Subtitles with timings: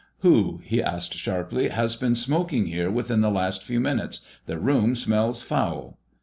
[0.21, 4.21] "Who," he asked sharply, "has been smoking here within the last few minutes?
[4.47, 5.99] The room smells foul!"